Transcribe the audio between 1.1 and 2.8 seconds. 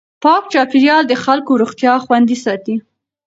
خلکو روغتیا خوندي ساتي.